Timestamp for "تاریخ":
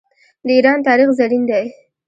0.87-1.09